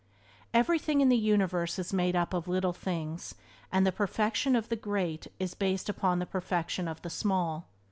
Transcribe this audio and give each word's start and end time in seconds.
Everything 0.51 0.99
in 0.99 1.09
the 1.09 1.15
universe 1.15 1.77
is 1.77 1.93
made 1.93 2.15
up 2.15 2.33
of 2.33 2.47
little 2.47 2.73
things, 2.73 3.35
and 3.71 3.85
the 3.85 3.91
perfection 3.91 4.55
of 4.55 4.67
the 4.69 4.75
great 4.75 5.27
is 5.39 5.53
based 5.53 5.89
upon 5.89 6.17
the 6.17 6.25
perfection 6.25 6.87
of 6.87 7.03
the 7.03 7.09
small. 7.11 7.67